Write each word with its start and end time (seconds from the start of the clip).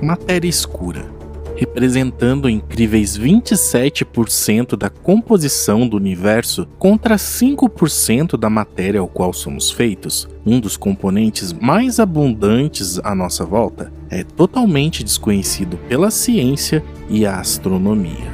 matéria 0.00 0.48
escura 0.48 1.18
representando 1.58 2.48
incríveis 2.48 3.18
27% 3.18 4.76
da 4.76 4.88
composição 4.88 5.88
do 5.88 5.96
universo 5.96 6.68
contra 6.78 7.16
5% 7.16 8.38
da 8.38 8.48
matéria 8.48 9.00
ao 9.00 9.08
qual 9.08 9.32
somos 9.32 9.68
feitos, 9.68 10.28
um 10.46 10.60
dos 10.60 10.76
componentes 10.76 11.52
mais 11.52 11.98
abundantes 11.98 13.00
à 13.00 13.12
nossa 13.12 13.44
volta, 13.44 13.92
é 14.08 14.22
totalmente 14.22 15.02
desconhecido 15.02 15.76
pela 15.88 16.12
ciência 16.12 16.84
e 17.10 17.26
a 17.26 17.40
astronomia. 17.40 18.32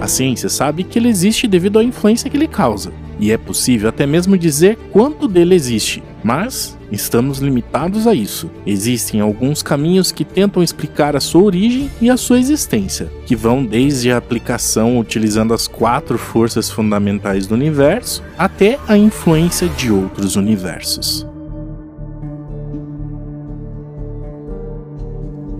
A 0.00 0.08
ciência 0.08 0.48
sabe 0.48 0.84
que 0.84 0.98
ele 0.98 1.10
existe 1.10 1.46
devido 1.46 1.78
à 1.78 1.84
influência 1.84 2.30
que 2.30 2.38
ele 2.38 2.48
causa, 2.48 2.90
e 3.20 3.30
é 3.30 3.36
possível 3.36 3.90
até 3.90 4.06
mesmo 4.06 4.38
dizer 4.38 4.78
quanto 4.90 5.28
dele 5.28 5.54
existe, 5.54 6.02
mas 6.22 6.78
estamos 6.90 7.38
limitados 7.38 8.06
a 8.06 8.14
isso. 8.14 8.50
Existem 8.66 9.20
alguns 9.20 9.62
caminhos 9.62 10.12
que 10.12 10.24
tentam 10.24 10.62
explicar 10.62 11.16
a 11.16 11.20
sua 11.20 11.42
origem 11.42 11.90
e 12.00 12.10
a 12.10 12.16
sua 12.16 12.38
existência, 12.38 13.10
que 13.26 13.34
vão 13.34 13.64
desde 13.64 14.12
a 14.12 14.16
aplicação 14.16 14.98
utilizando 14.98 15.54
as 15.54 15.66
quatro 15.66 16.18
forças 16.18 16.70
fundamentais 16.70 17.46
do 17.46 17.54
universo 17.54 18.22
até 18.38 18.78
a 18.86 18.96
influência 18.96 19.68
de 19.68 19.90
outros 19.90 20.36
universos. 20.36 21.26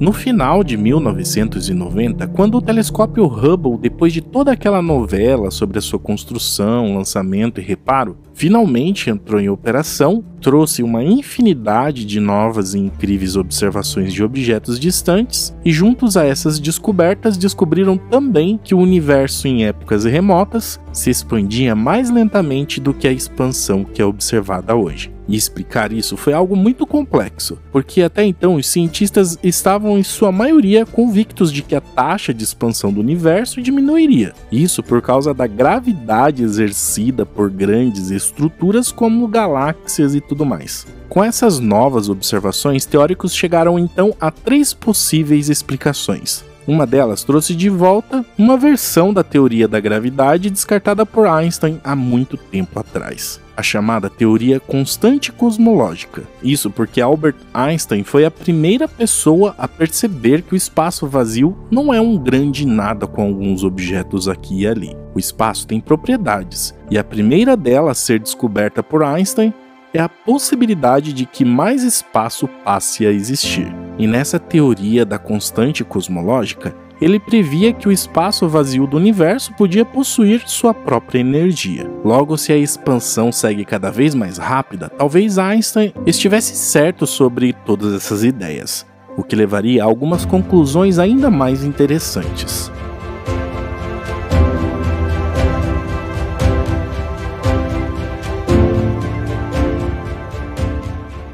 No 0.02 0.12
final 0.12 0.64
de 0.64 0.76
1990, 0.76 2.26
quando 2.26 2.56
o 2.56 2.60
telescópio 2.60 3.24
Hubble, 3.24 3.78
depois 3.78 4.12
de 4.12 4.20
toda 4.20 4.50
aquela 4.50 4.82
novela 4.82 5.48
sobre 5.52 5.78
a 5.78 5.80
sua 5.80 6.00
construção, 6.00 6.96
lançamento 6.96 7.60
e 7.60 7.64
reparo, 7.64 8.16
finalmente 8.34 9.10
entrou 9.10 9.40
em 9.40 9.48
operação, 9.48 10.24
trouxe 10.40 10.82
uma 10.82 11.04
infinidade 11.04 12.04
de 12.04 12.18
novas 12.18 12.74
e 12.74 12.78
incríveis 12.78 13.36
observações 13.36 14.12
de 14.12 14.22
objetos 14.24 14.78
distantes, 14.78 15.54
e 15.64 15.72
juntos 15.72 16.16
a 16.16 16.24
essas 16.24 16.58
descobertas 16.58 17.36
descobriram 17.36 17.96
também 17.96 18.58
que 18.62 18.74
o 18.74 18.78
universo 18.78 19.46
em 19.46 19.64
épocas 19.64 20.04
remotas 20.04 20.80
se 20.92 21.10
expandia 21.10 21.74
mais 21.74 22.10
lentamente 22.10 22.80
do 22.80 22.92
que 22.92 23.06
a 23.06 23.12
expansão 23.12 23.84
que 23.84 24.02
é 24.02 24.04
observada 24.04 24.74
hoje. 24.74 25.12
E 25.28 25.36
explicar 25.36 25.92
isso 25.92 26.16
foi 26.16 26.32
algo 26.32 26.56
muito 26.56 26.86
complexo, 26.86 27.58
porque 27.70 28.02
até 28.02 28.24
então 28.24 28.56
os 28.56 28.66
cientistas 28.66 29.38
estavam 29.42 29.96
em 29.96 30.02
sua 30.02 30.32
maioria 30.32 30.84
convictos 30.84 31.52
de 31.52 31.62
que 31.62 31.74
a 31.74 31.80
taxa 31.80 32.34
de 32.34 32.42
expansão 32.42 32.92
do 32.92 33.00
universo 33.00 33.62
diminuiria. 33.62 34.32
Isso 34.50 34.82
por 34.82 35.00
causa 35.00 35.32
da 35.32 35.46
gravidade 35.46 36.42
exercida 36.42 37.24
por 37.24 37.50
grandes 37.50 38.10
estruturas 38.24 38.90
como 38.90 39.28
galáxias 39.28 40.14
e 40.14 40.20
tudo 40.20 40.44
mais. 40.44 40.86
Com 41.08 41.22
essas 41.22 41.58
novas 41.58 42.08
observações, 42.08 42.86
teóricos 42.86 43.34
chegaram 43.34 43.78
então 43.78 44.14
a 44.20 44.30
três 44.30 44.72
possíveis 44.72 45.48
explicações. 45.48 46.44
Uma 46.66 46.86
delas 46.86 47.24
trouxe 47.24 47.54
de 47.54 47.68
volta 47.68 48.24
uma 48.38 48.56
versão 48.56 49.12
da 49.12 49.24
teoria 49.24 49.66
da 49.66 49.80
gravidade 49.80 50.48
descartada 50.48 51.04
por 51.04 51.26
Einstein 51.26 51.80
há 51.82 51.96
muito 51.96 52.36
tempo 52.36 52.78
atrás 52.78 53.40
a 53.62 53.64
chamada 53.64 54.10
teoria 54.10 54.58
constante 54.58 55.30
cosmológica. 55.30 56.24
Isso 56.42 56.68
porque 56.68 57.00
Albert 57.00 57.36
Einstein 57.54 58.02
foi 58.02 58.24
a 58.24 58.30
primeira 58.30 58.88
pessoa 58.88 59.54
a 59.56 59.68
perceber 59.68 60.42
que 60.42 60.54
o 60.54 60.56
espaço 60.56 61.06
vazio 61.06 61.56
não 61.70 61.94
é 61.94 62.00
um 62.00 62.18
grande 62.18 62.66
nada 62.66 63.06
com 63.06 63.22
alguns 63.22 63.62
objetos 63.62 64.28
aqui 64.28 64.62
e 64.62 64.66
ali. 64.66 64.96
O 65.14 65.18
espaço 65.18 65.66
tem 65.66 65.80
propriedades, 65.80 66.74
e 66.90 66.98
a 66.98 67.04
primeira 67.04 67.56
delas 67.56 67.92
a 67.92 67.94
ser 67.94 68.18
descoberta 68.18 68.82
por 68.82 69.04
Einstein 69.04 69.54
é 69.94 70.00
a 70.00 70.08
possibilidade 70.08 71.12
de 71.12 71.26
que 71.26 71.44
mais 71.44 71.84
espaço 71.84 72.48
passe 72.64 73.06
a 73.06 73.12
existir. 73.12 73.72
E 73.98 74.06
nessa 74.06 74.38
teoria 74.38 75.04
da 75.04 75.18
constante 75.18 75.84
cosmológica, 75.84 76.74
ele 77.02 77.18
previa 77.18 77.72
que 77.72 77.88
o 77.88 77.92
espaço 77.92 78.48
vazio 78.48 78.86
do 78.86 78.96
universo 78.96 79.52
podia 79.54 79.84
possuir 79.84 80.44
sua 80.46 80.72
própria 80.72 81.18
energia. 81.18 81.90
Logo, 82.04 82.38
se 82.38 82.52
a 82.52 82.56
expansão 82.56 83.32
segue 83.32 83.64
cada 83.64 83.90
vez 83.90 84.14
mais 84.14 84.38
rápida, 84.38 84.88
talvez 84.88 85.36
Einstein 85.36 85.92
estivesse 86.06 86.54
certo 86.54 87.04
sobre 87.04 87.52
todas 87.52 87.92
essas 87.92 88.22
ideias, 88.22 88.86
o 89.16 89.24
que 89.24 89.34
levaria 89.34 89.82
a 89.82 89.86
algumas 89.86 90.24
conclusões 90.24 91.00
ainda 91.00 91.28
mais 91.28 91.64
interessantes. 91.64 92.70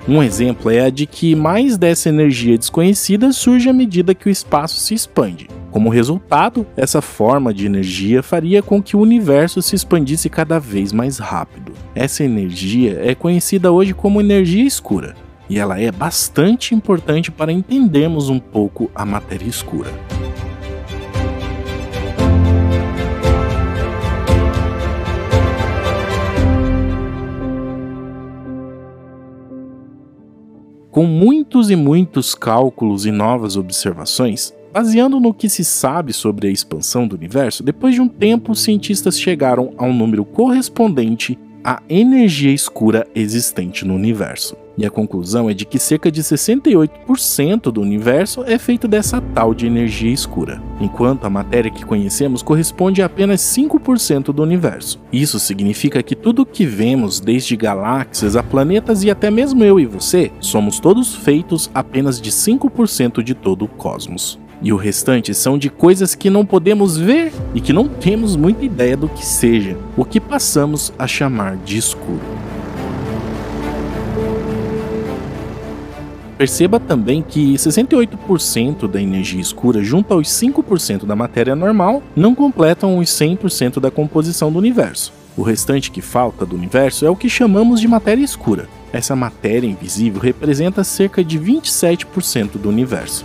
Um 0.08 0.22
exemplo 0.22 0.70
é 0.70 0.80
a 0.80 0.88
de 0.88 1.04
que 1.04 1.34
mais 1.34 1.76
dessa 1.76 2.08
energia 2.08 2.56
desconhecida 2.56 3.30
surge 3.30 3.68
à 3.68 3.74
medida 3.74 4.14
que 4.14 4.26
o 4.26 4.30
espaço 4.30 4.80
se 4.80 4.94
expande. 4.94 5.57
Como 5.78 5.90
resultado, 5.90 6.66
essa 6.76 7.00
forma 7.00 7.54
de 7.54 7.64
energia 7.64 8.20
faria 8.20 8.60
com 8.60 8.82
que 8.82 8.96
o 8.96 9.00
universo 9.00 9.62
se 9.62 9.76
expandisse 9.76 10.28
cada 10.28 10.58
vez 10.58 10.92
mais 10.92 11.18
rápido. 11.18 11.70
Essa 11.94 12.24
energia 12.24 13.00
é 13.00 13.14
conhecida 13.14 13.70
hoje 13.70 13.94
como 13.94 14.20
energia 14.20 14.64
escura, 14.64 15.14
e 15.48 15.56
ela 15.56 15.80
é 15.80 15.92
bastante 15.92 16.74
importante 16.74 17.30
para 17.30 17.52
entendermos 17.52 18.28
um 18.28 18.40
pouco 18.40 18.90
a 18.92 19.06
matéria 19.06 19.46
escura. 19.46 19.92
Com 30.90 31.04
muitos 31.04 31.70
e 31.70 31.76
muitos 31.76 32.34
cálculos 32.34 33.06
e 33.06 33.12
novas 33.12 33.56
observações, 33.56 34.52
Baseando 34.78 35.18
no 35.18 35.34
que 35.34 35.48
se 35.48 35.64
sabe 35.64 36.12
sobre 36.12 36.46
a 36.46 36.50
expansão 36.52 37.08
do 37.08 37.16
universo, 37.16 37.64
depois 37.64 37.96
de 37.96 38.00
um 38.00 38.06
tempo, 38.06 38.52
os 38.52 38.62
cientistas 38.62 39.18
chegaram 39.18 39.72
a 39.76 39.84
um 39.84 39.92
número 39.92 40.24
correspondente 40.24 41.36
à 41.64 41.82
energia 41.88 42.52
escura 42.52 43.04
existente 43.12 43.84
no 43.84 43.96
universo. 43.96 44.56
E 44.76 44.86
a 44.86 44.90
conclusão 44.90 45.50
é 45.50 45.52
de 45.52 45.64
que 45.64 45.80
cerca 45.80 46.12
de 46.12 46.22
68% 46.22 47.72
do 47.72 47.80
universo 47.80 48.44
é 48.44 48.56
feito 48.56 48.86
dessa 48.86 49.20
tal 49.34 49.52
de 49.52 49.66
energia 49.66 50.12
escura, 50.12 50.62
enquanto 50.80 51.24
a 51.24 51.30
matéria 51.30 51.72
que 51.72 51.84
conhecemos 51.84 52.40
corresponde 52.40 53.02
a 53.02 53.06
apenas 53.06 53.40
5% 53.40 54.26
do 54.26 54.44
universo. 54.44 55.00
Isso 55.12 55.40
significa 55.40 56.04
que 56.04 56.14
tudo 56.14 56.42
o 56.42 56.46
que 56.46 56.64
vemos, 56.64 57.18
desde 57.18 57.56
galáxias 57.56 58.36
a 58.36 58.44
planetas 58.44 59.02
e 59.02 59.10
até 59.10 59.28
mesmo 59.28 59.64
eu 59.64 59.80
e 59.80 59.86
você, 59.86 60.30
somos 60.38 60.78
todos 60.78 61.16
feitos 61.16 61.68
apenas 61.74 62.20
de 62.20 62.30
5% 62.30 63.24
de 63.24 63.34
todo 63.34 63.64
o 63.64 63.68
cosmos 63.68 64.38
e 64.62 64.72
o 64.72 64.76
restante 64.76 65.34
são 65.34 65.56
de 65.56 65.70
coisas 65.70 66.14
que 66.14 66.30
não 66.30 66.44
podemos 66.44 66.96
ver 66.96 67.32
e 67.54 67.60
que 67.60 67.72
não 67.72 67.88
temos 67.88 68.36
muita 68.36 68.64
ideia 68.64 68.96
do 68.96 69.08
que 69.08 69.24
seja, 69.24 69.76
o 69.96 70.04
que 70.04 70.20
passamos 70.20 70.92
a 70.98 71.06
chamar 71.06 71.56
de 71.56 71.78
escuro. 71.78 72.20
Perceba 76.36 76.78
também 76.78 77.20
que 77.20 77.54
68% 77.54 78.86
da 78.86 79.02
energia 79.02 79.40
escura, 79.40 79.82
junto 79.82 80.14
aos 80.14 80.28
5% 80.28 81.04
da 81.04 81.16
matéria 81.16 81.56
normal, 81.56 82.00
não 82.14 82.32
completam 82.32 82.98
os 82.98 83.08
100% 83.08 83.80
da 83.80 83.90
composição 83.90 84.52
do 84.52 84.58
universo. 84.58 85.12
O 85.36 85.42
restante 85.42 85.90
que 85.90 86.00
falta 86.00 86.46
do 86.46 86.54
universo 86.54 87.04
é 87.04 87.10
o 87.10 87.16
que 87.16 87.28
chamamos 87.28 87.80
de 87.80 87.88
matéria 87.88 88.22
escura. 88.22 88.68
Essa 88.92 89.16
matéria 89.16 89.66
invisível 89.66 90.20
representa 90.20 90.84
cerca 90.84 91.24
de 91.24 91.40
27% 91.40 92.52
do 92.52 92.68
universo. 92.68 93.24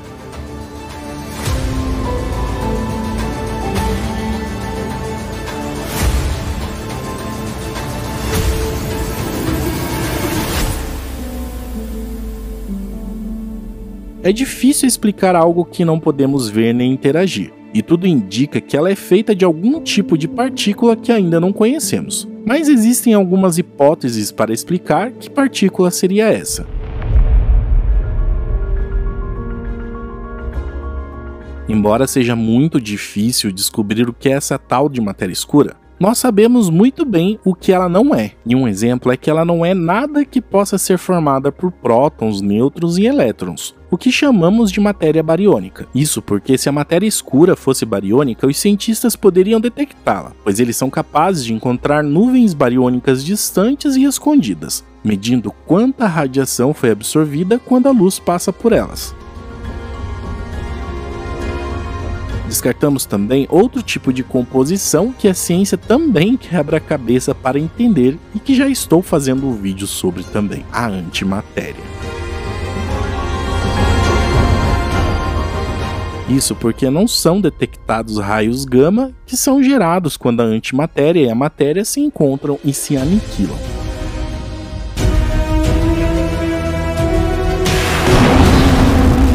É 14.26 14.32
difícil 14.32 14.88
explicar 14.88 15.36
algo 15.36 15.66
que 15.66 15.84
não 15.84 16.00
podemos 16.00 16.48
ver 16.48 16.74
nem 16.74 16.94
interagir, 16.94 17.52
e 17.74 17.82
tudo 17.82 18.08
indica 18.08 18.62
que 18.62 18.78
ela 18.78 18.90
é 18.90 18.96
feita 18.96 19.36
de 19.36 19.44
algum 19.44 19.82
tipo 19.82 20.18
de 20.18 20.30
partícula 20.30 20.96
que 20.96 21.12
ainda 21.12 21.42
não 21.42 21.52
conhecemos. 21.52 22.26
Mas 22.46 22.70
existem 22.70 23.14
algumas 23.14 23.58
hipóteses 23.58 24.32
para 24.32 24.54
explicar 24.54 25.12
que 25.12 25.30
partícula 25.30 25.92
seria 25.92 26.30
essa. 26.30 26.66
Embora 31.68 32.08
seja 32.08 32.34
muito 32.34 32.80
difícil 32.80 33.52
descobrir 33.52 34.08
o 34.08 34.14
que 34.14 34.30
é 34.30 34.34
essa 34.34 34.58
tal 34.58 34.88
de 34.88 35.02
matéria 35.02 35.34
escura, 35.34 35.76
nós 36.00 36.18
sabemos 36.18 36.70
muito 36.70 37.06
bem 37.06 37.40
o 37.46 37.54
que 37.54 37.72
ela 37.72 37.88
não 37.88 38.16
é. 38.16 38.32
E 38.46 38.56
um 38.56 38.68
exemplo 38.68 39.12
é 39.12 39.18
que 39.18 39.30
ela 39.30 39.44
não 39.46 39.66
é 39.66 39.74
nada 39.74 40.26
que 40.26 40.42
possa 40.42 40.78
ser 40.78 40.98
formada 40.98 41.52
por 41.52 41.72
prótons, 41.72 42.42
nêutrons 42.42 42.98
e 42.98 43.06
elétrons, 43.06 43.76
o 43.94 43.98
que 43.98 44.12
chamamos 44.12 44.72
de 44.72 44.80
matéria 44.80 45.22
bariônica. 45.22 45.88
Isso 45.94 46.20
porque 46.20 46.58
se 46.58 46.68
a 46.68 46.72
matéria 46.72 47.06
escura 47.06 47.56
fosse 47.56 47.86
bariônica, 47.86 48.48
os 48.48 48.58
cientistas 48.58 49.16
poderiam 49.16 49.62
detectá-la, 49.62 50.32
pois 50.44 50.60
eles 50.60 50.76
são 50.76 50.90
capazes 50.90 51.46
de 51.46 51.54
encontrar 51.54 52.04
nuvens 52.04 52.56
bariônicas 52.56 53.24
distantes 53.24 53.96
e 53.96 54.04
escondidas, 54.04 54.84
medindo 55.04 55.52
quanta 55.68 56.08
radiação 56.08 56.74
foi 56.74 56.90
absorvida 56.90 57.60
quando 57.60 57.86
a 57.86 57.92
luz 57.92 58.18
passa 58.18 58.52
por 58.52 58.72
elas. 58.72 59.14
Descartamos 62.48 63.06
também 63.06 63.46
outro 63.48 63.84
tipo 63.84 64.12
de 64.12 64.24
composição 64.24 65.12
que 65.12 65.28
a 65.28 65.36
ciência 65.36 65.78
também 65.78 66.36
quebra 66.36 66.78
a 66.78 66.80
cabeça 66.82 67.36
para 67.36 67.60
entender 67.60 68.18
e 68.34 68.40
que 68.40 68.56
já 68.56 68.68
estou 68.68 69.04
fazendo 69.04 69.48
um 69.48 69.54
vídeo 69.54 69.86
sobre 69.86 70.24
também, 70.24 70.66
a 70.72 70.88
antimatéria. 70.88 72.13
Isso 76.30 76.56
porque 76.56 76.90
não 76.90 77.08
são 77.08 77.42
detectados 77.42 78.18
raios 78.18 78.64
gama 78.64 79.12
que 79.26 79.36
são 79.36 79.62
gerados 79.62 80.16
quando 80.16 80.42
a 80.42 80.46
antimatéria 80.46 81.26
e 81.26 81.30
a 81.30 81.36
matéria 81.36 81.84
se 81.84 82.00
encontram 82.00 82.58
e 82.64 82.74
se 82.74 82.96
aniquilam. 82.96 83.58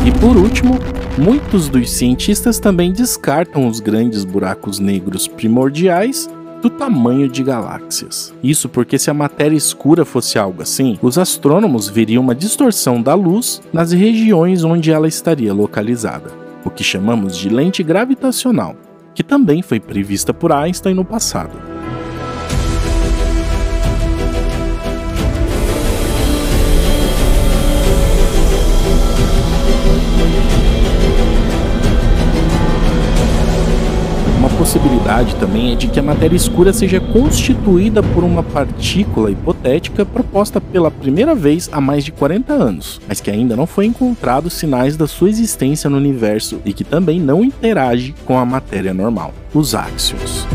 E 0.07 0.11
por 0.21 0.37
último, 0.37 0.79
muitos 1.19 1.69
dos 1.69 1.91
cientistas 1.91 2.59
também 2.59 2.91
descartam 2.91 3.69
os 3.69 3.79
grandes 3.81 4.25
buracos 4.25 4.79
negros 4.79 5.29
primordiais 5.29 6.31
do 6.63 6.71
tamanho 6.71 7.29
de 7.29 7.43
galáxias. 7.45 8.35
Isso 8.43 8.69
porque 8.69 8.99
se 8.99 9.11
a 9.11 9.15
matéria 9.15 9.57
escura 9.57 10.07
fosse 10.07 10.39
algo 10.39 10.63
assim, 10.63 10.99
os 11.03 11.19
astrônomos 11.19 11.89
veriam 11.89 12.23
uma 12.23 12.35
distorção 12.35 13.01
da 13.03 13.15
luz 13.15 13.61
nas 13.73 13.93
regiões 13.93 14.65
onde 14.65 14.91
ela 14.91 15.07
estaria 15.07 15.53
localizada 15.53 16.38
o 16.69 16.71
que 16.71 16.85
chamamos 16.85 17.37
de 17.37 17.49
lente 17.49 17.83
gravitacional, 17.83 18.77
que 19.15 19.25
também 19.25 19.63
foi 19.63 19.81
prevista 19.81 20.33
por 20.33 20.53
Einstein 20.53 20.95
no 20.95 21.05
passado. 21.05 21.78
Possibilidade 34.69 35.35
também 35.37 35.73
é 35.73 35.75
de 35.75 35.89
que 35.89 35.99
a 35.99 36.03
matéria 36.03 36.37
escura 36.37 36.75
seja 36.75 37.01
constituída 37.01 38.03
por 38.03 38.23
uma 38.23 38.43
partícula 38.43 39.31
hipotética 39.31 40.05
proposta 40.05 40.61
pela 40.61 40.91
primeira 40.91 41.35
vez 41.35 41.71
há 41.73 41.81
mais 41.81 42.05
de 42.05 42.13
40 42.13 42.53
anos, 42.53 43.01
mas 43.09 43.19
que 43.19 43.31
ainda 43.31 43.57
não 43.57 43.67
foi 43.67 43.87
encontrado 43.87 44.51
sinais 44.51 44.95
da 44.95 45.07
sua 45.07 45.31
existência 45.31 45.89
no 45.89 45.97
universo 45.97 46.61
e 46.67 46.75
que 46.75 46.85
também 46.85 47.19
não 47.19 47.43
interage 47.43 48.15
com 48.27 48.39
a 48.39 48.45
matéria 48.45 48.93
normal, 48.93 49.33
os 49.55 49.75
áxions. 49.75 50.47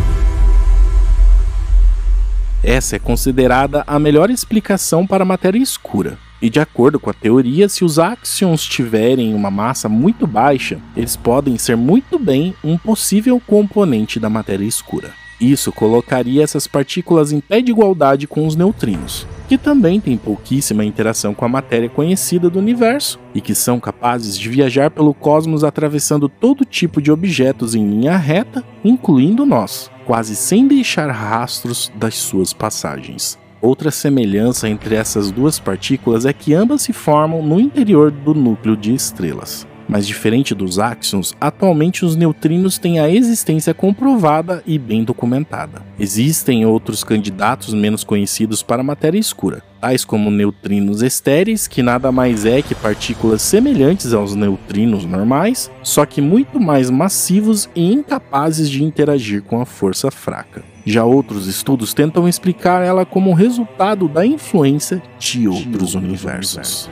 Essa 2.63 2.98
é 2.98 3.00
considerada 3.00 3.83
a 3.88 3.98
melhor 3.98 4.30
explicação 4.30 5.07
para 5.07 5.24
a 5.24 5.25
matéria 5.25 5.57
escura, 5.57 6.19
e 6.43 6.49
de 6.49 6.59
acordo 6.59 6.99
com 6.99 7.09
a 7.09 7.13
teoria, 7.13 7.69
se 7.69 7.85
os 7.85 7.97
áxions 7.97 8.65
tiverem 8.65 9.33
uma 9.33 9.49
massa 9.49 9.87
muito 9.87 10.27
baixa, 10.27 10.77
eles 10.93 11.15
podem 11.15 11.57
ser 11.57 11.77
muito 11.77 12.19
bem 12.19 12.53
um 12.61 12.77
possível 12.77 13.41
componente 13.47 14.19
da 14.19 14.29
matéria 14.29 14.65
escura. 14.65 15.11
Isso 15.39 15.71
colocaria 15.71 16.43
essas 16.43 16.67
partículas 16.67 17.31
em 17.31 17.39
pé 17.39 17.61
de 17.61 17.71
igualdade 17.71 18.27
com 18.27 18.45
os 18.45 18.57
neutrinos, 18.57 19.25
que 19.47 19.57
também 19.57 20.01
têm 20.01 20.17
pouquíssima 20.17 20.83
interação 20.83 21.33
com 21.33 21.45
a 21.45 21.49
matéria 21.49 21.87
conhecida 21.87 22.49
do 22.49 22.59
universo 22.59 23.21
e 23.33 23.39
que 23.39 23.55
são 23.55 23.79
capazes 23.79 24.37
de 24.37 24.49
viajar 24.49 24.91
pelo 24.91 25.13
cosmos 25.13 25.63
atravessando 25.63 26.27
todo 26.27 26.65
tipo 26.65 27.01
de 27.01 27.09
objetos 27.09 27.73
em 27.73 27.89
linha 27.89 28.17
reta, 28.17 28.61
incluindo 28.83 29.45
nós, 29.45 29.89
quase 30.05 30.35
sem 30.35 30.67
deixar 30.67 31.09
rastros 31.09 31.89
das 31.95 32.15
suas 32.15 32.51
passagens. 32.51 33.41
Outra 33.63 33.92
semelhança 33.92 34.68
entre 34.68 34.94
essas 34.94 35.31
duas 35.31 35.57
partículas 35.57 36.25
é 36.25 36.33
que 36.33 36.54
ambas 36.54 36.81
se 36.81 36.92
formam 36.92 37.42
no 37.42 37.62
interior 37.62 38.12
do 38.12 38.33
núcleo 38.33 38.75
de 38.75 38.94
estrelas. 38.94 39.65
Mas 39.88 40.06
diferente 40.06 40.54
dos 40.54 40.80
áxions, 40.80 41.33
atualmente 41.39 42.04
os 42.04 42.18
neutrinos 42.18 42.77
têm 42.77 43.00
a 43.00 43.10
existência 43.10 43.74
comprovada 43.74 44.62
e 44.68 44.77
bem 44.77 45.06
documentada. 45.06 45.81
Existem 45.98 46.65
outros 46.65 47.06
candidatos 47.06 47.74
menos 47.74 48.04
conhecidos 48.04 48.62
para 48.62 48.81
a 48.81 48.83
matéria 48.83 49.18
escura, 49.18 49.63
tais 49.80 50.04
como 50.04 50.30
neutrinos 50.30 51.01
estéreis, 51.01 51.65
que 51.65 51.81
nada 51.81 52.12
mais 52.12 52.45
é 52.45 52.62
que 52.62 52.75
partículas 52.75 53.42
semelhantes 53.42 54.12
aos 54.12 54.36
neutrinos 54.36 55.06
normais, 55.06 55.71
só 55.81 56.06
que 56.06 56.19
muito 56.19 56.60
mais 56.60 56.89
massivos 56.89 57.69
e 57.74 57.94
incapazes 57.94 58.69
de 58.69 58.83
interagir 58.83 59.42
com 59.42 59.62
a 59.62 59.65
força 59.65 60.12
fraca. 60.12 60.72
Já 60.85 61.06
outros 61.06 61.47
estudos 61.47 61.94
tentam 61.94 62.27
explicar 62.27 62.83
ela 62.83 63.06
como 63.06 63.33
resultado 63.33 64.07
da 64.07 64.25
influência 64.25 65.01
de 65.18 65.47
outros 65.47 65.95
universos. 65.95 66.89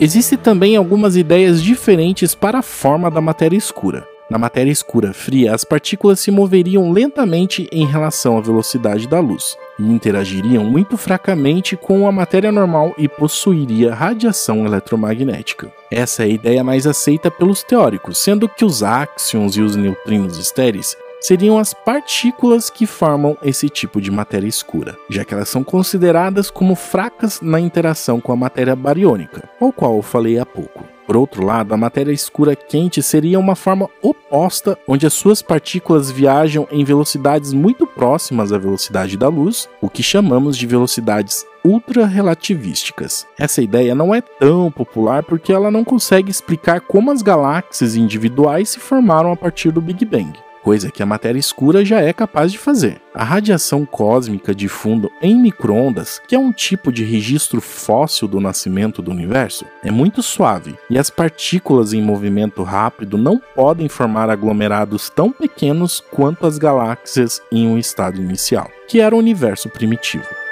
Existem 0.00 0.38
também 0.38 0.76
algumas 0.76 1.16
ideias 1.16 1.60
diferentes 1.60 2.32
para 2.32 2.60
a 2.60 2.62
forma 2.62 3.10
da 3.10 3.20
matéria 3.20 3.56
escura. 3.56 4.06
Na 4.30 4.38
matéria 4.38 4.70
escura 4.70 5.12
fria, 5.12 5.52
as 5.52 5.64
partículas 5.64 6.20
se 6.20 6.30
moveriam 6.30 6.92
lentamente 6.92 7.66
em 7.72 7.84
relação 7.84 8.38
à 8.38 8.40
velocidade 8.40 9.08
da 9.08 9.18
luz 9.18 9.56
e 9.76 9.82
interagiriam 9.82 10.62
muito 10.64 10.96
fracamente 10.96 11.76
com 11.76 12.06
a 12.06 12.12
matéria 12.12 12.52
normal 12.52 12.94
e 12.96 13.08
possuiria 13.08 13.94
radiação 13.94 14.64
eletromagnética. 14.64 15.72
Essa 15.90 16.22
é 16.22 16.26
a 16.26 16.28
ideia 16.28 16.62
mais 16.62 16.86
aceita 16.86 17.28
pelos 17.28 17.64
teóricos, 17.64 18.18
sendo 18.18 18.48
que 18.48 18.64
os 18.64 18.84
áxions 18.84 19.56
e 19.56 19.62
os 19.62 19.74
neutrinos 19.74 20.38
estéreis 20.38 20.96
seriam 21.20 21.58
as 21.58 21.74
partículas 21.74 22.70
que 22.70 22.86
formam 22.86 23.36
esse 23.42 23.68
tipo 23.68 24.00
de 24.00 24.10
matéria 24.10 24.46
escura, 24.46 24.96
já 25.08 25.24
que 25.24 25.34
elas 25.34 25.48
são 25.48 25.64
consideradas 25.64 26.50
como 26.50 26.74
fracas 26.74 27.40
na 27.40 27.60
interação 27.60 28.20
com 28.20 28.32
a 28.32 28.36
matéria 28.36 28.76
bariônica, 28.76 29.48
ao 29.60 29.72
qual 29.72 29.96
eu 29.96 30.02
falei 30.02 30.38
há 30.38 30.46
pouco. 30.46 30.84
Por 31.08 31.16
outro 31.16 31.42
lado, 31.42 31.72
a 31.72 31.76
matéria 31.78 32.12
escura 32.12 32.54
quente 32.54 33.02
seria 33.02 33.38
uma 33.38 33.56
forma 33.56 33.88
oposta, 34.02 34.76
onde 34.86 35.06
as 35.06 35.14
suas 35.14 35.40
partículas 35.40 36.10
viajam 36.10 36.68
em 36.70 36.84
velocidades 36.84 37.54
muito 37.54 37.86
próximas 37.86 38.52
à 38.52 38.58
velocidade 38.58 39.16
da 39.16 39.26
luz, 39.26 39.70
o 39.80 39.88
que 39.88 40.02
chamamos 40.02 40.54
de 40.54 40.66
velocidades 40.66 41.46
ultra-relativísticas. 41.64 43.26
Essa 43.38 43.62
ideia 43.62 43.94
não 43.94 44.14
é 44.14 44.20
tão 44.20 44.70
popular 44.70 45.22
porque 45.22 45.50
ela 45.50 45.70
não 45.70 45.82
consegue 45.82 46.30
explicar 46.30 46.82
como 46.82 47.10
as 47.10 47.22
galáxias 47.22 47.96
individuais 47.96 48.68
se 48.68 48.78
formaram 48.78 49.32
a 49.32 49.36
partir 49.36 49.70
do 49.70 49.80
Big 49.80 50.04
Bang 50.04 50.38
coisa 50.62 50.90
que 50.90 51.02
a 51.02 51.06
matéria 51.06 51.38
escura 51.38 51.84
já 51.84 52.00
é 52.00 52.12
capaz 52.12 52.52
de 52.52 52.58
fazer. 52.58 53.00
A 53.14 53.24
radiação 53.24 53.84
cósmica 53.84 54.54
de 54.54 54.68
fundo 54.68 55.10
em 55.20 55.40
microondas, 55.40 56.20
que 56.26 56.34
é 56.34 56.38
um 56.38 56.52
tipo 56.52 56.92
de 56.92 57.04
registro 57.04 57.60
fóssil 57.60 58.28
do 58.28 58.40
nascimento 58.40 59.02
do 59.02 59.10
universo, 59.10 59.64
é 59.82 59.90
muito 59.90 60.22
suave 60.22 60.76
e 60.88 60.98
as 60.98 61.10
partículas 61.10 61.92
em 61.92 62.02
movimento 62.02 62.62
rápido 62.62 63.18
não 63.18 63.40
podem 63.54 63.88
formar 63.88 64.30
aglomerados 64.30 65.10
tão 65.10 65.32
pequenos 65.32 66.02
quanto 66.10 66.46
as 66.46 66.58
galáxias 66.58 67.42
em 67.50 67.66
um 67.66 67.78
estado 67.78 68.20
inicial, 68.20 68.70
que 68.88 69.00
era 69.00 69.14
o 69.14 69.18
universo 69.18 69.68
primitivo. 69.68 70.47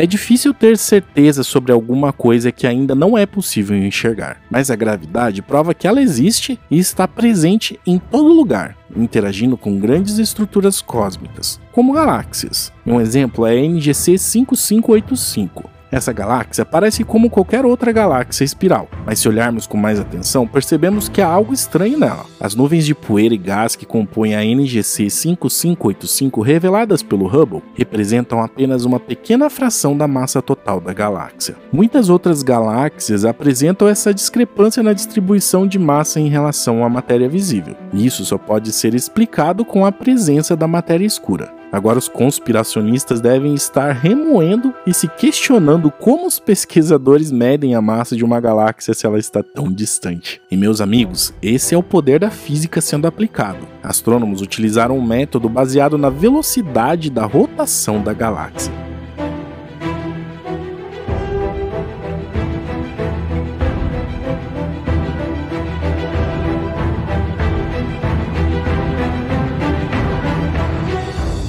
É 0.00 0.06
difícil 0.06 0.54
ter 0.54 0.78
certeza 0.78 1.42
sobre 1.42 1.72
alguma 1.72 2.12
coisa 2.12 2.52
que 2.52 2.68
ainda 2.68 2.94
não 2.94 3.18
é 3.18 3.26
possível 3.26 3.76
enxergar, 3.76 4.40
mas 4.48 4.70
a 4.70 4.76
gravidade 4.76 5.42
prova 5.42 5.74
que 5.74 5.88
ela 5.88 6.00
existe 6.00 6.56
e 6.70 6.78
está 6.78 7.08
presente 7.08 7.80
em 7.84 7.98
todo 7.98 8.32
lugar, 8.32 8.76
interagindo 8.94 9.56
com 9.56 9.76
grandes 9.76 10.18
estruturas 10.18 10.80
cósmicas, 10.80 11.60
como 11.72 11.92
galáxias. 11.92 12.72
Um 12.86 13.00
exemplo 13.00 13.44
é 13.44 13.54
a 13.54 13.60
NGC 13.60 14.18
5585, 14.18 15.68
essa 15.90 16.12
galáxia 16.12 16.64
parece 16.64 17.04
como 17.04 17.30
qualquer 17.30 17.64
outra 17.64 17.92
galáxia 17.92 18.44
espiral, 18.44 18.88
mas 19.06 19.18
se 19.18 19.28
olharmos 19.28 19.66
com 19.66 19.76
mais 19.76 19.98
atenção, 19.98 20.46
percebemos 20.46 21.08
que 21.08 21.20
há 21.20 21.26
algo 21.26 21.52
estranho 21.52 21.98
nela. 21.98 22.26
As 22.40 22.54
nuvens 22.54 22.84
de 22.84 22.94
poeira 22.94 23.34
e 23.34 23.38
gás 23.38 23.74
que 23.74 23.86
compõem 23.86 24.34
a 24.34 24.44
NGC 24.44 25.10
5585 25.10 26.40
reveladas 26.40 27.02
pelo 27.02 27.26
Hubble 27.26 27.62
representam 27.74 28.42
apenas 28.42 28.84
uma 28.84 29.00
pequena 29.00 29.48
fração 29.48 29.96
da 29.96 30.06
massa 30.06 30.42
total 30.42 30.80
da 30.80 30.92
galáxia. 30.92 31.56
Muitas 31.72 32.08
outras 32.08 32.42
galáxias 32.42 33.24
apresentam 33.24 33.88
essa 33.88 34.12
discrepância 34.12 34.82
na 34.82 34.92
distribuição 34.92 35.66
de 35.66 35.78
massa 35.78 36.20
em 36.20 36.28
relação 36.28 36.84
à 36.84 36.88
matéria 36.88 37.28
visível, 37.28 37.74
e 37.92 38.06
isso 38.06 38.24
só 38.24 38.36
pode 38.36 38.72
ser 38.72 38.94
explicado 38.94 39.64
com 39.64 39.84
a 39.84 39.92
presença 39.92 40.56
da 40.56 40.66
matéria 40.66 41.06
escura. 41.06 41.57
Agora 41.70 41.98
os 41.98 42.08
conspiracionistas 42.08 43.20
devem 43.20 43.54
estar 43.54 43.92
remoendo 43.92 44.72
e 44.86 44.94
se 44.94 45.06
questionando 45.06 45.90
como 45.90 46.26
os 46.26 46.38
pesquisadores 46.38 47.30
medem 47.30 47.74
a 47.74 47.82
massa 47.82 48.16
de 48.16 48.24
uma 48.24 48.40
galáxia 48.40 48.94
se 48.94 49.06
ela 49.06 49.18
está 49.18 49.42
tão 49.42 49.70
distante. 49.70 50.40
E 50.50 50.56
meus 50.56 50.80
amigos, 50.80 51.34
esse 51.42 51.74
é 51.74 51.78
o 51.78 51.82
poder 51.82 52.20
da 52.20 52.30
física 52.30 52.80
sendo 52.80 53.06
aplicado. 53.06 53.66
Astrônomos 53.82 54.40
utilizaram 54.40 54.98
um 54.98 55.06
método 55.06 55.48
baseado 55.48 55.98
na 55.98 56.10
velocidade 56.10 57.10
da 57.10 57.24
rotação 57.26 58.02
da 58.02 58.12
galáxia. 58.12 58.87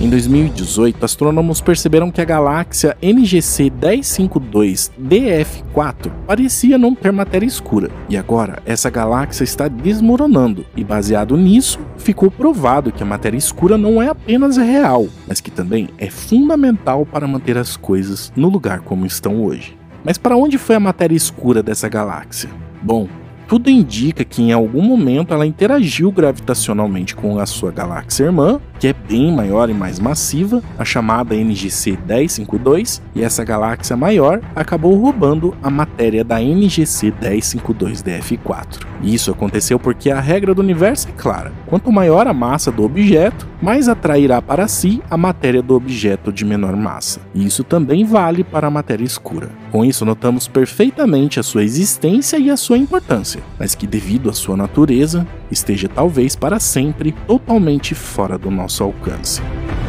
Em 0.10 0.18
2018, 0.18 1.06
astrônomos 1.06 1.62
perceberam 1.62 2.10
que 2.10 2.20
a 2.20 2.26
galáxia 2.26 2.98
NGC 3.00 3.70
1052 3.70 4.92
DF4 5.00 6.12
parecia 6.26 6.80
não 6.80 6.96
ter 6.96 7.12
matéria 7.12 7.46
escura, 7.46 7.92
e 8.10 8.18
agora 8.18 8.60
essa 8.66 8.90
galáxia 8.90 9.44
está 9.44 9.68
desmoronando, 9.68 10.66
e 10.76 10.84
baseado 10.84 11.38
nisso, 11.38 11.80
ficou 11.96 12.32
provado 12.32 12.92
que 12.92 13.04
a 13.04 13.06
matéria 13.06 13.38
escura 13.38 13.78
não 13.78 14.02
é 14.02 14.08
apenas 14.08 14.58
real, 14.58 15.08
mas 15.28 15.40
que 15.40 15.52
também 15.52 15.90
é 16.00 16.10
fundamental 16.10 17.06
para 17.06 17.28
manter 17.28 17.56
as 17.56 17.78
coisas 17.78 18.34
no 18.36 18.50
lugar 18.50 18.80
como 18.80 19.06
estão 19.06 19.44
hoje. 19.44 19.78
Mas 20.04 20.18
para 20.18 20.36
onde 20.36 20.58
foi 20.58 20.76
a 20.76 20.80
matéria 20.80 21.16
escura 21.16 21.62
dessa 21.62 21.88
galáxia? 21.88 22.50
Bom, 22.82 23.08
tudo 23.50 23.68
indica 23.68 24.24
que 24.24 24.44
em 24.44 24.52
algum 24.52 24.84
momento 24.84 25.34
ela 25.34 25.44
interagiu 25.44 26.12
gravitacionalmente 26.12 27.16
com 27.16 27.40
a 27.40 27.48
sua 27.48 27.72
galáxia 27.72 28.26
irmã, 28.26 28.62
que 28.80 28.88
é 28.88 28.94
bem 28.94 29.32
maior 29.32 29.70
e 29.70 29.74
mais 29.74 30.00
massiva, 30.00 30.64
a 30.78 30.86
chamada 30.86 31.36
NGC 31.36 31.98
1052, 32.08 33.02
e 33.14 33.24
essa 33.24 33.44
galáxia 33.44 33.98
maior 33.98 34.40
acabou 34.56 34.96
roubando 34.96 35.54
a 35.62 35.70
matéria 35.70 36.24
da 36.24 36.42
NGC 36.42 37.14
1052 37.22 38.02
DF4. 38.02 38.88
E 39.02 39.14
isso 39.14 39.32
aconteceu 39.32 39.78
porque 39.80 40.10
a 40.10 40.20
regra 40.20 40.54
do 40.54 40.62
universo 40.62 41.10
é 41.10 41.12
clara: 41.12 41.52
quanto 41.66 41.92
maior 41.92 42.28
a 42.28 42.34
massa 42.34 42.72
do 42.72 42.84
objeto, 42.84 43.48
mais 43.62 43.90
atrairá 43.90 44.42
para 44.42 44.68
si 44.68 45.02
a 45.10 45.18
matéria 45.18 45.62
do 45.62 45.76
objeto 45.76 46.32
de 46.32 46.46
menor 46.46 46.76
massa. 46.76 47.22
E 47.34 47.46
isso 47.46 47.64
também 47.64 48.06
vale 48.06 48.44
para 48.44 48.68
a 48.68 48.72
matéria 48.72 49.04
escura. 49.04 49.50
Com 49.72 49.84
isso, 49.84 50.06
notamos 50.06 50.48
perfeitamente 50.48 51.40
a 51.40 51.44
sua 51.44 51.64
existência 51.64 52.38
e 52.38 52.50
a 52.50 52.58
sua 52.58 52.78
importância, 52.78 53.42
mas 53.58 53.76
que, 53.76 53.86
devido 53.86 54.30
à 54.30 54.34
sua 54.34 54.56
natureza, 54.56 55.28
esteja 55.52 55.90
talvez 55.90 56.36
para 56.36 56.60
sempre 56.60 57.12
totalmente 57.28 57.94
fora 57.94 58.38
do 58.38 58.50
nosso 58.70 58.84
alcance. 58.84 59.89